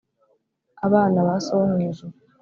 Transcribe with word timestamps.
abana 0.87 1.17
ba 1.27 1.35
So 1.45 1.51
wo 1.59 1.65
mu 1.71 1.79
ijuru 1.89 2.15